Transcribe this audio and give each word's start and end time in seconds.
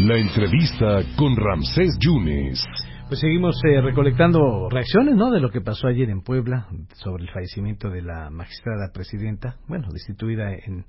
La 0.00 0.18
entrevista 0.18 1.02
con 1.16 1.36
Ramsés 1.36 1.96
Yunes. 2.00 2.64
Pues 3.06 3.20
seguimos 3.20 3.54
eh, 3.64 3.80
recolectando 3.80 4.68
reacciones, 4.68 5.14
¿no? 5.14 5.30
De 5.30 5.38
lo 5.38 5.50
que 5.50 5.60
pasó 5.60 5.86
ayer 5.86 6.10
en 6.10 6.20
Puebla 6.20 6.66
sobre 6.94 7.22
el 7.22 7.30
fallecimiento 7.30 7.88
de 7.90 8.02
la 8.02 8.28
magistrada 8.28 8.90
presidenta, 8.92 9.56
bueno, 9.68 9.86
destituida 9.92 10.52
en, 10.52 10.84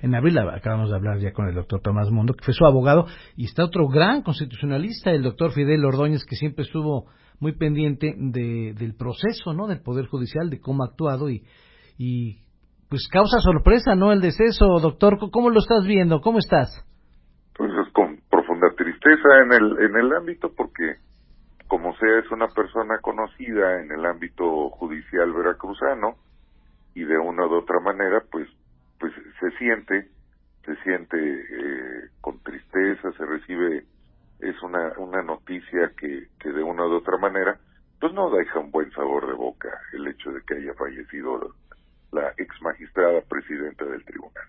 en 0.00 0.14
abril. 0.14 0.38
Acabamos 0.38 0.90
de 0.90 0.94
hablar 0.94 1.18
ya 1.18 1.32
con 1.32 1.48
el 1.48 1.54
doctor 1.56 1.80
Tomás 1.80 2.12
Mundo, 2.12 2.34
que 2.34 2.44
fue 2.44 2.54
su 2.54 2.64
abogado, 2.64 3.06
y 3.36 3.46
está 3.46 3.64
otro 3.64 3.88
gran 3.88 4.22
constitucionalista, 4.22 5.10
el 5.10 5.24
doctor 5.24 5.50
Fidel 5.50 5.84
Ordóñez, 5.84 6.24
que 6.24 6.36
siempre 6.36 6.64
estuvo 6.64 7.06
muy 7.40 7.56
pendiente 7.58 8.14
de, 8.16 8.72
del 8.78 8.94
proceso, 8.94 9.52
¿no? 9.52 9.66
Del 9.66 9.82
Poder 9.82 10.06
Judicial, 10.06 10.48
de 10.48 10.60
cómo 10.60 10.84
ha 10.84 10.90
actuado 10.90 11.28
y, 11.28 11.42
y 11.98 12.36
pues 12.88 13.08
causa 13.08 13.40
sorpresa, 13.40 13.96
¿no? 13.96 14.12
El 14.12 14.20
deceso, 14.20 14.78
doctor. 14.80 15.18
¿Cómo 15.32 15.50
lo 15.50 15.58
estás 15.58 15.84
viendo? 15.84 16.20
¿Cómo 16.20 16.38
estás? 16.38 16.84
Tristeza 19.04 19.42
en 19.42 19.52
el, 19.52 19.78
en 19.80 19.96
el 19.96 20.12
ámbito 20.14 20.50
porque, 20.54 20.96
como 21.68 21.94
sea, 21.98 22.20
es 22.20 22.30
una 22.30 22.48
persona 22.48 23.00
conocida 23.02 23.82
en 23.82 23.92
el 23.92 24.06
ámbito 24.06 24.70
judicial 24.70 25.30
veracruzano 25.30 26.16
y 26.94 27.04
de 27.04 27.18
una 27.18 27.46
u 27.46 27.52
otra 27.52 27.80
manera, 27.80 28.22
pues, 28.32 28.48
pues 28.98 29.12
se 29.40 29.50
siente, 29.58 30.08
se 30.64 30.74
siente 30.76 31.18
eh, 31.18 32.08
con 32.22 32.42
tristeza, 32.42 33.12
se 33.12 33.26
recibe, 33.26 33.84
es 34.40 34.62
una, 34.62 34.94
una 34.96 35.22
noticia 35.22 35.92
que, 35.98 36.28
que 36.40 36.48
de 36.50 36.62
una 36.62 36.86
u 36.86 36.94
otra 36.94 37.18
manera, 37.18 37.58
pues 38.00 38.14
no 38.14 38.30
deja 38.30 38.58
un 38.58 38.70
buen 38.70 38.90
sabor 38.92 39.26
de 39.26 39.34
boca 39.34 39.68
el 39.92 40.06
hecho 40.06 40.32
de 40.32 40.40
que 40.46 40.54
haya 40.54 40.72
fallecido 40.72 41.54
la 42.10 42.32
ex 42.38 42.62
magistrada 42.62 43.20
presidenta 43.28 43.84
del 43.84 44.02
tribunal. 44.06 44.44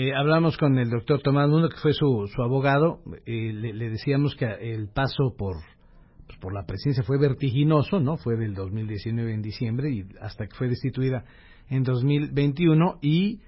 Eh, 0.00 0.14
hablamos 0.14 0.56
con 0.56 0.78
el 0.78 0.90
doctor 0.90 1.22
Tomás 1.22 1.48
Mundo, 1.48 1.68
que 1.68 1.76
fue 1.76 1.92
su, 1.92 2.30
su 2.32 2.40
abogado. 2.40 3.00
Eh, 3.26 3.52
le, 3.52 3.90
decíamos 3.90 4.36
que 4.36 4.46
el 4.46 4.88
paso 4.94 5.34
por, 5.36 5.56
pues, 6.24 6.38
por 6.38 6.54
la 6.54 6.64
presidencia 6.66 7.02
fue 7.02 7.18
vertiginoso, 7.18 7.98
¿no? 7.98 8.16
Fue 8.16 8.36
del 8.36 8.54
2019 8.54 9.34
en 9.34 9.42
diciembre 9.42 9.90
y 9.90 10.04
hasta 10.20 10.46
que 10.46 10.54
fue 10.54 10.68
destituida 10.68 11.24
en 11.68 11.82
2021. 11.82 13.00
Y 13.02 13.40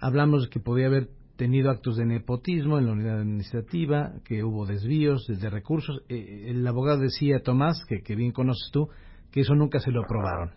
hablamos 0.00 0.48
que 0.48 0.60
podía 0.60 0.86
haber 0.86 1.08
tenido 1.36 1.72
actos 1.72 1.96
de 1.96 2.06
nepotismo 2.06 2.78
en 2.78 2.86
la 2.86 2.92
unidad 2.92 3.18
administrativa, 3.18 4.12
que 4.24 4.44
hubo 4.44 4.64
desvíos 4.64 5.26
de 5.26 5.50
recursos. 5.50 6.04
Eh, 6.08 6.50
el 6.50 6.64
abogado 6.68 7.00
decía, 7.00 7.42
Tomás, 7.42 7.84
que, 7.88 8.02
que 8.02 8.14
bien 8.14 8.30
conoces 8.30 8.70
tú, 8.72 8.88
que 9.32 9.40
eso 9.40 9.56
nunca 9.56 9.80
se 9.80 9.90
lo 9.90 10.04
aprobaron. 10.04 10.52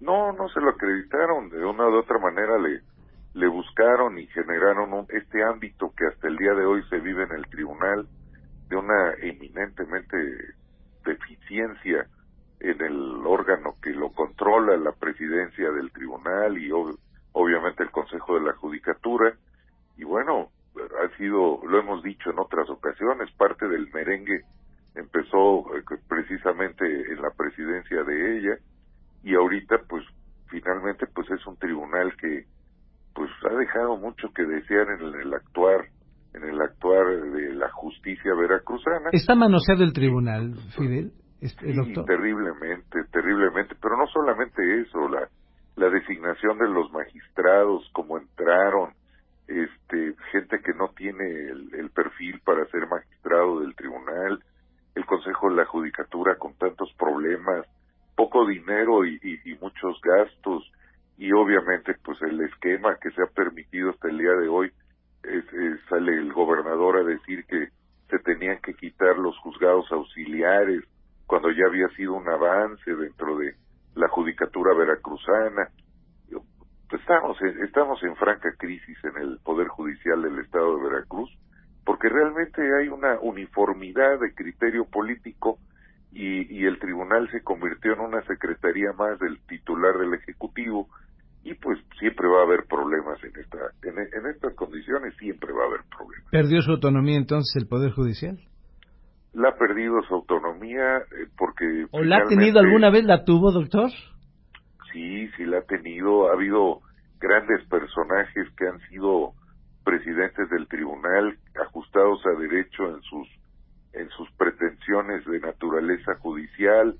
No, 0.00 0.32
no 0.32 0.48
se 0.48 0.60
lo 0.60 0.70
acreditaron. 0.70 1.50
De 1.50 1.62
una 1.62 1.86
u 1.90 1.98
otra 1.98 2.18
manera 2.18 2.56
le, 2.58 2.80
le 3.34 3.48
buscaron 3.48 4.18
y 4.18 4.26
generaron 4.28 5.06
este 5.10 5.42
ámbito 5.42 5.92
que 5.96 6.06
hasta 6.06 6.28
el 6.28 6.36
día 6.36 6.54
de 6.54 6.64
hoy 6.64 6.82
se 6.88 7.00
vive 7.00 7.24
en 7.24 7.32
el 7.32 7.46
tribunal 7.48 8.06
de 8.68 8.76
una 8.76 9.12
eminentemente 9.20 10.16
deficiencia 11.04 12.06
en 12.60 12.80
el 12.80 13.26
órgano 13.26 13.74
que 13.82 13.90
lo 13.90 14.12
controla, 14.12 14.76
la 14.76 14.92
presidencia 14.92 15.70
del 15.72 15.92
tribunal 15.92 16.56
y 16.56 16.70
obviamente 17.32 17.82
el 17.82 17.90
Consejo 17.90 18.38
de 18.38 18.46
la 18.46 18.54
Judicatura. 18.54 19.34
Y 19.96 20.04
bueno, 20.04 20.50
ha 20.76 21.16
sido, 21.18 21.60
lo 21.66 21.78
hemos 21.78 22.02
dicho 22.02 22.30
en 22.30 22.38
otras 22.38 22.70
ocasiones, 22.70 23.30
parte 23.32 23.68
del 23.68 23.90
merengue 23.92 24.42
empezó 24.94 25.76
eh, 25.76 25.82
precisamente 26.08 26.84
en 26.84 27.20
la 27.20 27.30
presidencia 27.30 28.02
de 28.04 28.38
ella 28.38 28.58
y 29.22 29.34
ahorita 29.34 29.78
pues 29.88 30.04
finalmente 30.48 31.06
pues 31.08 31.28
es 31.30 31.44
un 31.46 31.56
tribunal 31.56 32.16
que 32.16 32.46
pues 33.14 33.30
ha 33.50 33.54
dejado 33.54 33.96
mucho 33.96 34.28
que 34.34 34.44
desear 34.44 34.88
en 34.90 35.20
el, 35.20 35.34
actuar 35.34 35.86
en 36.34 36.42
el 36.42 36.60
actuar 36.60 37.06
de 37.06 37.54
la 37.54 37.70
justicia 37.70 38.34
veracruzana. 38.34 39.10
¿Está 39.12 39.34
manoseado 39.34 39.84
el 39.84 39.92
tribunal, 39.92 40.54
Fidel? 40.76 41.12
Este, 41.40 41.72
sí, 41.72 41.94
terriblemente, 42.06 43.04
terriblemente, 43.12 43.76
pero 43.80 43.96
no 43.96 44.06
solamente 44.06 44.80
eso, 44.80 45.08
la, 45.08 45.28
la 45.76 45.90
designación 45.90 46.58
de 46.58 46.68
los 46.68 46.90
magistrados, 46.90 47.88
cómo 47.92 48.18
entraron, 48.18 48.94
este, 49.46 50.14
gente 50.32 50.60
que 50.64 50.72
no 50.72 50.88
tiene 50.96 51.24
el, 51.24 51.74
el, 51.74 51.90
perfil 51.90 52.40
para 52.44 52.64
ser 52.66 52.88
magistrado 52.88 53.60
del 53.60 53.76
tribunal, 53.76 54.42
el 54.94 55.04
Consejo 55.04 55.50
de 55.50 55.56
la 55.56 55.66
Judicatura 55.66 56.36
con 56.36 56.54
tantos 56.54 56.90
problemas, 56.98 57.66
poco 58.16 58.46
dinero 58.46 59.04
y, 59.04 59.18
y, 59.22 59.54
muchos 59.60 60.00
gastos 60.02 60.70
y 61.16 61.32
obviamente 61.32 61.94
pues 62.02 62.20
el 62.22 62.40
esquema 62.40 62.96
que 63.00 63.10
se 63.12 63.22
ha 63.22 63.26
permitido 63.26 63.90
hasta 63.90 64.08
el 64.08 64.18
día 64.18 64.32
de 64.32 64.48
hoy 64.48 64.72
es, 65.22 65.44
sale 65.88 66.12
el 66.12 66.32
gobernador 66.32 66.98
a 66.98 67.04
decir 67.04 67.44
que 67.46 67.68
se 68.10 68.18
tenían 68.18 68.58
que 68.60 68.74
quitar 68.74 69.16
los 69.18 69.38
juzgados 69.38 69.90
auxiliares 69.90 70.82
cuando 71.26 71.50
ya 71.50 71.66
había 71.66 71.88
sido 71.96 72.14
un 72.14 72.28
avance 72.28 72.94
dentro 72.94 73.38
de 73.38 73.54
la 73.94 74.08
judicatura 74.08 74.74
veracruzana. 74.74 75.68
Pues, 76.90 77.00
estamos 77.00 77.40
estamos 77.62 78.02
en 78.02 78.16
franca 78.16 78.52
crisis 78.58 78.98
en 79.04 79.16
el 79.22 79.38
poder 79.42 79.68
judicial 79.68 80.22
del 80.22 80.38
estado 80.40 80.76
de 80.76 80.90
Veracruz 80.90 81.30
porque 81.84 82.08
realmente 82.08 82.62
hay 82.78 82.88
una 82.88 83.18
uniformidad 83.20 84.18
de 84.18 84.34
criterio 84.34 84.86
político 84.86 85.58
y, 86.12 86.64
el 86.64 86.78
tribunal 86.78 87.28
se 87.30 87.42
convirtió 87.42 87.92
en 87.92 88.00
una 88.00 88.22
secretaría 88.22 88.92
más 88.92 89.18
del 89.18 89.38
titular 89.46 89.98
del 89.98 90.14
ejecutivo 90.14 90.88
y 91.44 91.54
pues 91.54 91.78
siempre 91.98 92.26
va 92.28 92.40
a 92.40 92.44
haber 92.44 92.64
problemas 92.66 93.22
en 93.22 93.32
esta 93.38 93.58
en, 93.82 94.26
estas 94.26 94.54
condiciones 94.54 95.14
siempre 95.18 95.52
va 95.52 95.64
a 95.64 95.66
haber 95.66 95.80
problemas. 95.96 96.30
Perdió 96.30 96.62
su 96.62 96.72
autonomía 96.72 97.16
entonces 97.16 97.54
el 97.56 97.68
poder 97.68 97.92
judicial 97.92 98.38
la 99.34 99.48
ha 99.50 99.56
perdido 99.56 100.00
su 100.08 100.14
autonomía 100.14 100.98
eh, 100.98 101.28
porque 101.36 101.86
o 101.90 102.02
la 102.02 102.18
ha 102.18 102.24
tenido 102.26 102.60
alguna 102.60 102.90
vez 102.90 103.04
la 103.04 103.24
tuvo 103.24 103.52
doctor 103.52 103.90
sí 104.94 105.28
sí 105.36 105.44
la 105.44 105.58
ha 105.58 105.62
tenido. 105.62 106.30
Ha 106.30 106.34
habido 106.34 106.80
grandes 107.18 107.66
personajes 107.68 108.48
que 108.56 108.66
han 108.66 108.80
sido 108.88 109.32
presidentes 109.84 110.48
del 110.48 110.66
tribunal 110.68 111.36
ajustados 111.60 112.24
a 112.24 112.40
derecho 112.40 112.88
en 112.88 113.02
sus 113.02 113.28
en 113.92 114.08
sus 114.10 114.30
pretensiones 114.32 115.24
de 115.26 115.40
naturaleza 115.40 116.14
judicial. 116.20 116.96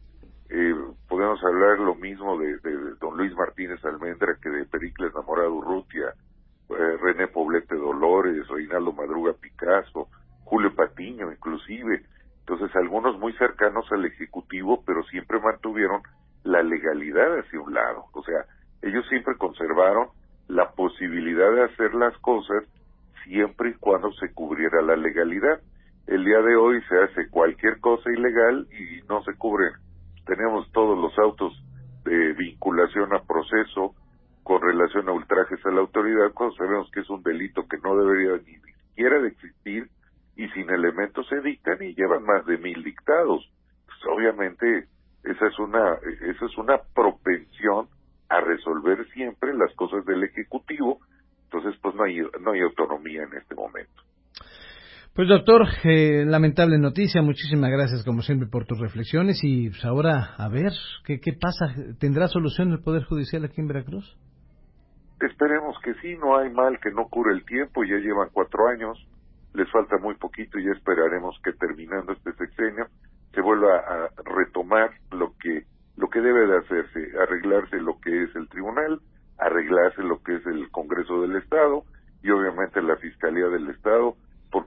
Eh, 0.51 0.75
podemos 1.09 1.43
hablar 1.43 1.79
lo 1.79 1.95
mismo 1.95 2.39
de, 2.39 2.59
don 3.01 3.17
Luis 3.17 3.35
Martínez 3.35 3.85
Almendra 3.85 4.37
que 4.41 4.51
de 4.51 4.67
Pericles 4.67 5.15
Namorado 5.15 5.55
Urrutia, 5.55 6.15
eh, 6.71 6.97
René 7.01 7.29
Poblete 7.29 7.75
Dolores, 7.75 8.47
Reinaldo 8.49 8.93
Madruga 8.93 9.33
Picasso, 9.33 10.09
Julio 10.45 10.75
Patiño 10.75 11.33
inclusive. 11.33 12.05
Entonces 12.41 12.75
algunos 12.77 13.19
muy 13.19 13.33
cercanos 13.35 13.91
al 13.91 14.05
Ejecutivo, 14.05 14.83
pero 14.85 15.03
siempre 15.05 15.41
mantuvieron 15.41 16.03
la 16.43 16.63
legalidad 16.63 17.39
hacia 17.39 17.61
un 17.61 17.73
lado. 17.73 18.05
O 18.13 18.23
sea, 18.23 18.45
ellos 18.83 19.07
siempre 19.09 19.37
conservaron 19.39 20.09
la 20.49 20.73
posibilidad 20.73 21.51
de 21.53 21.65
hacer 21.65 21.95
las 21.95 22.17
cosas 22.19 22.65
siempre 23.25 23.71
y 23.71 23.75
cuando 23.75 24.13
se 24.13 24.33
cubriera 24.35 24.83
la 24.83 24.97
legalidad 24.97 25.61
el 26.07 26.23
día 26.23 26.41
de 26.43 26.57
hoy 26.57 26.83
se 26.89 26.99
hace 26.99 27.31
cualquier 27.31 27.81
cosa 27.81 28.11
ilegal 28.11 28.69
y 28.73 29.03
no 29.09 29.23
se 29.25 29.35
cubren. 29.37 29.73
Tenemos 30.27 30.71
todos 30.73 30.99
los 30.99 31.19
autos 31.19 31.53
de 32.05 32.33
vinculación 32.35 33.15
a 33.15 33.23
proceso 33.23 33.95
con 34.43 34.61
relación 34.61 35.09
a 35.09 35.13
ultrajes 35.13 35.65
a 35.65 35.71
la 35.71 35.81
autoridad 35.81 36.33
cuando 36.35 36.55
sabemos 36.57 36.91
que 36.93 37.01
es 37.01 37.11
un 37.11 37.23
delito 37.23 37.67
que 37.67 37.79
no 37.79 37.97
debería 37.97 38.37
ni 38.47 38.57
siquiera 38.61 39.21
de 39.21 39.29
existir 39.29 39.89
y 40.37 40.49
sin 40.49 40.69
elementos 40.71 41.27
se 41.29 41.41
dictan 41.41 41.83
y 41.83 41.95
llevan 41.95 42.25
más 42.25 42.45
de 42.47 42.59
mil 42.59 42.83
dictados. 42.83 43.51
Pues 43.87 43.99
obviamente 44.13 44.89
esa 45.25 45.47
es 45.47 45.59
una 45.59 45.95
esa 46.23 46.45
es 46.45 46.59
una 46.59 46.79
propensión 46.95 47.89
a 48.29 48.41
resolver 48.41 49.07
siempre 49.11 49.55
las 49.55 49.75
cosas 49.75 50.05
del 50.05 50.25
ejecutivo, 50.25 50.99
entonces 51.45 51.79
pues 51.81 51.95
no 51.95 52.05
hay 52.05 52.21
no 52.41 52.53
hay 52.53 52.61
autonomía 52.61 53.23
en 53.23 53.35
este 53.35 53.55
momento. 53.55 54.03
Pues 55.15 55.29
doctor, 55.29 55.63
eh, 55.85 56.25
lamentable 56.27 56.77
noticia, 56.77 57.23
muchísimas 57.23 57.71
gracias 57.71 58.05
como 58.05 58.23
siempre 58.23 58.49
por 58.49 58.67
tus 58.67 58.81
reflexiones. 58.81 59.39
Y 59.45 59.71
pues 59.71 59.85
ahora 59.85 60.35
a 60.37 60.49
ver 60.49 60.73
qué, 61.05 61.21
qué 61.21 61.33
pasa, 61.41 61.73
¿tendrá 62.01 62.27
solución 62.27 62.73
el 62.73 62.83
Poder 62.83 63.05
Judicial 63.05 63.45
aquí 63.45 63.61
en 63.61 63.69
Veracruz? 63.69 64.19
Esperemos 65.21 65.77
que 65.85 65.95
sí, 66.03 66.17
no 66.19 66.37
hay 66.37 66.51
mal 66.51 66.81
que 66.83 66.91
no 66.91 67.07
cure 67.07 67.33
el 67.33 67.45
tiempo, 67.45 67.85
ya 67.85 67.95
llevan 67.95 68.31
cuatro 68.33 68.67
años, 68.67 68.99
les 69.55 69.71
falta 69.71 69.99
muy 69.99 70.17
poquito 70.17 70.59
y 70.59 70.65
ya 70.65 70.73
esperaremos 70.73 71.39
que 71.45 71.53
terminando 71.53 72.13
este 72.13 72.33
sexenio 72.33 72.87
se 73.33 73.41
vuelva 73.41 73.77
a 73.77 74.09
retomar 74.25 74.91
lo 75.13 75.33
que 75.39 75.63
lo 75.97 76.09
que 76.09 76.21
debe 76.21 76.49
de 76.49 76.59
hacerse, 76.59 77.13
arreglarse 77.23 77.77
lo 77.77 78.01
que 78.01 78.25
es 78.25 78.35
el 78.35 78.49
tribunal, 78.49 78.99
arreglarse 79.39 80.03
lo 80.03 80.21
que 80.25 80.35
es 80.35 80.47
el 80.47 80.69
Congreso 80.73 81.23
del 81.23 81.37
Estado 81.37 81.85
y 82.21 82.31
obviamente 82.31 82.83
la 82.83 82.97
Fiscalía 82.97 83.47
del 83.47 83.71
Estado 83.71 84.17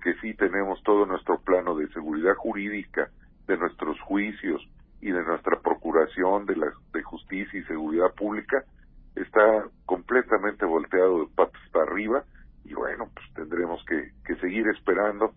porque 0.07 0.19
sí 0.21 0.33
tenemos 0.35 0.81
todo 0.83 1.05
nuestro 1.05 1.39
plano 1.39 1.75
de 1.75 1.87
seguridad 1.89 2.35
jurídica, 2.35 3.09
de 3.45 3.57
nuestros 3.57 3.99
juicios 4.01 4.61
y 5.01 5.11
de 5.11 5.23
nuestra 5.23 5.59
procuración 5.59 6.45
de, 6.45 6.55
la, 6.55 6.67
de 6.93 7.03
justicia 7.03 7.59
y 7.59 7.63
seguridad 7.63 8.13
pública, 8.15 8.63
está 9.15 9.65
completamente 9.85 10.65
volteado 10.65 11.19
de 11.19 11.27
patas 11.35 11.61
para 11.71 11.85
arriba 11.91 12.23
y 12.63 12.73
bueno, 12.73 13.09
pues 13.13 13.25
tendremos 13.35 13.83
que, 13.85 14.11
que 14.25 14.39
seguir 14.39 14.65
esperando. 14.77 15.31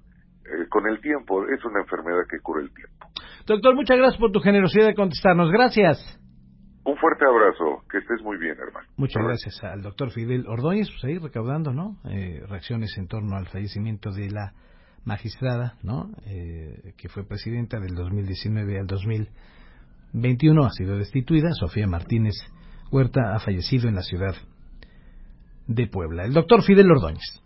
eh, 0.45 0.69
con 0.69 0.87
el 0.89 1.01
tiempo. 1.01 1.47
Es 1.47 1.65
una 1.65 1.81
enfermedad 1.81 2.23
que 2.29 2.41
cura 2.41 2.63
el 2.63 2.73
tiempo. 2.73 3.07
Doctor, 3.47 3.75
muchas 3.75 3.99
gracias 3.99 4.19
por 4.19 4.33
tu 4.33 4.41
generosidad 4.41 4.87
de 4.87 4.95
contestarnos. 4.95 5.51
Gracias. 5.51 6.20
Un 6.85 6.97
fuerte 6.97 7.25
abrazo. 7.27 7.85
Que 7.91 7.99
estés 7.99 8.23
muy 8.23 8.39
bien, 8.39 8.57
hermano. 8.59 8.87
Muchas 8.97 9.23
gracias 9.23 9.63
al 9.63 9.83
doctor 9.83 10.11
Fidel 10.11 10.47
Ordóñez, 10.47 10.89
pues 10.91 11.05
ahí 11.05 11.19
recaudando, 11.19 11.73
¿no? 11.73 11.97
Eh, 12.05 12.43
reacciones 12.49 12.97
en 12.97 13.07
torno 13.07 13.37
al 13.37 13.47
fallecimiento 13.49 14.11
de 14.11 14.31
la 14.31 14.55
magistrada, 15.05 15.77
¿no? 15.83 16.11
Eh, 16.27 16.95
que 16.97 17.09
fue 17.09 17.25
presidenta 17.25 17.79
del 17.79 17.95
2019 17.95 18.79
al 18.79 18.87
2021, 18.87 20.65
ha 20.65 20.71
sido 20.71 20.97
destituida. 20.97 21.53
Sofía 21.53 21.87
Martínez 21.87 22.35
Huerta 22.91 23.35
ha 23.35 23.41
fallecido 23.41 23.89
en 23.89 23.95
la 23.95 24.03
ciudad 24.03 24.35
de 25.67 25.87
Puebla. 25.87 26.25
El 26.25 26.33
doctor 26.33 26.63
Fidel 26.63 26.91
Ordóñez. 26.91 27.43